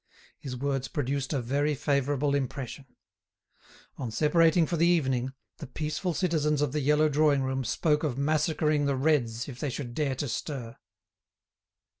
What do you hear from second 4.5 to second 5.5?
for the evening,